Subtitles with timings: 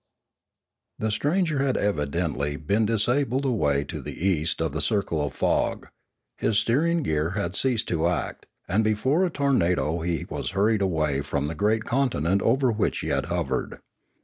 [0.97, 5.89] The stranger had evidently been disabled away to the east of the circle of fog;
[6.39, 11.21] his steering gear had ceased to act, and before a tornado he was hurried away
[11.21, 13.77] from the great continent over which he had hovered.